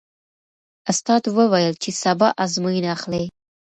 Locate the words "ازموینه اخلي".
2.43-3.25